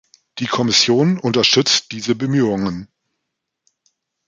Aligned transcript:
Die 0.39 0.47
Kommission 0.47 1.19
unterstützt 1.19 1.91
diese 1.91 2.15
Bemühungen. 2.15 2.87